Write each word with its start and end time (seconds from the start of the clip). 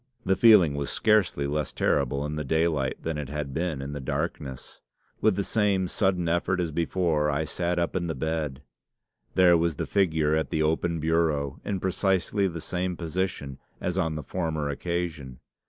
The 0.25 0.35
feeling 0.35 0.73
was 0.73 0.89
scarcely 0.89 1.45
less 1.45 1.71
terrible 1.71 2.25
in 2.25 2.35
the 2.35 2.43
daylight 2.43 2.95
than 3.03 3.19
it 3.19 3.29
had 3.29 3.53
been 3.53 3.83
in 3.83 3.93
the 3.93 3.99
darkness. 4.01 4.81
With 5.21 5.35
the 5.35 5.43
same 5.43 5.87
sudden 5.87 6.27
effort 6.27 6.59
as 6.59 6.71
before, 6.71 7.29
I 7.29 7.45
sat 7.45 7.77
up 7.77 7.95
in 7.95 8.07
the 8.07 8.15
bed. 8.15 8.63
There 9.35 9.55
was 9.59 9.75
the 9.75 9.85
figure 9.85 10.35
at 10.35 10.49
the 10.49 10.63
open 10.63 10.99
bureau, 10.99 11.59
in 11.63 11.79
precisely 11.79 12.47
the 12.47 12.61
same 12.61 12.97
position 12.97 13.59
as 13.79 13.95
on 13.95 14.15
the 14.15 14.23
former 14.23 14.69
occasion. 14.69 15.37